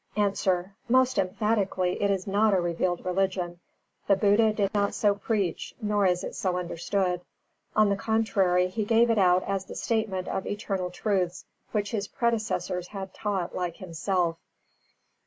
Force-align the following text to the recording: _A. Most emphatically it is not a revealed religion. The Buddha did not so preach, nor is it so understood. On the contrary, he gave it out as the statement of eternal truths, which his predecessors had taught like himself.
_A. 0.65 0.71
Most 0.91 1.19
emphatically 1.19 2.01
it 2.01 2.09
is 2.09 2.25
not 2.25 2.55
a 2.55 2.59
revealed 2.59 3.05
religion. 3.05 3.59
The 4.07 4.15
Buddha 4.15 4.51
did 4.51 4.73
not 4.73 4.95
so 4.95 5.13
preach, 5.13 5.75
nor 5.79 6.07
is 6.07 6.23
it 6.23 6.33
so 6.33 6.57
understood. 6.57 7.21
On 7.75 7.89
the 7.89 7.95
contrary, 7.95 8.67
he 8.67 8.83
gave 8.83 9.11
it 9.11 9.19
out 9.19 9.43
as 9.43 9.65
the 9.65 9.75
statement 9.75 10.27
of 10.27 10.47
eternal 10.47 10.89
truths, 10.89 11.45
which 11.71 11.91
his 11.91 12.07
predecessors 12.07 12.87
had 12.87 13.13
taught 13.13 13.53
like 13.55 13.77
himself. 13.77 14.37